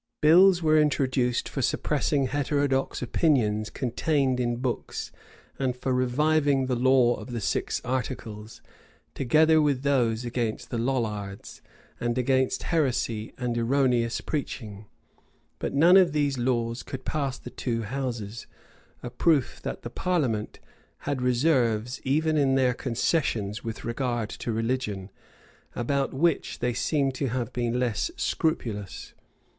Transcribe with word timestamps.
Bills 0.19 0.63
were 0.63 0.81
introduced 0.81 1.47
for 1.47 1.61
suppressing 1.61 2.25
heterodox 2.25 3.03
opinions 3.03 3.69
contained 3.69 4.39
in 4.39 4.55
books, 4.55 5.11
and 5.59 5.75
for 5.75 5.93
reviving 5.93 6.65
the 6.65 6.75
law 6.75 7.13
of 7.17 7.29
the 7.31 7.39
six 7.39 7.79
articles, 7.85 8.63
together 9.13 9.61
with 9.61 9.83
those 9.83 10.25
against 10.25 10.71
the 10.71 10.79
Lollards, 10.79 11.61
and 11.99 12.17
against 12.17 12.63
heresy 12.63 13.31
and 13.37 13.55
erroneous 13.55 14.21
preaching; 14.21 14.87
but 15.59 15.71
none 15.75 15.97
of 15.97 16.13
these 16.13 16.35
laws 16.35 16.81
could 16.81 17.05
pass 17.05 17.37
the 17.37 17.51
two 17.51 17.83
houses: 17.83 18.47
a 19.03 19.11
proof 19.11 19.61
that 19.61 19.83
the 19.83 19.91
parliament 19.91 20.59
had 21.01 21.21
reserves 21.21 22.01
even 22.03 22.37
in 22.37 22.55
their 22.55 22.73
concessions 22.73 23.63
with 23.63 23.85
regard 23.85 24.31
to 24.31 24.51
religion; 24.51 25.11
about 25.75 26.11
which 26.11 26.57
they 26.57 26.73
seem 26.73 27.11
to 27.11 27.27
have 27.27 27.53
been 27.53 27.79
less 27.79 28.09
scrupulous. 28.17 29.13